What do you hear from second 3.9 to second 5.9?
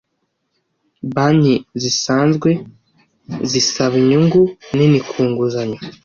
inyungu nini ku nguzanyo